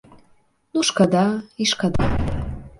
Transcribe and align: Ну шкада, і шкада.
Ну 0.77 0.83
шкада, 0.89 1.25
і 1.65 1.71
шкада. 1.73 2.11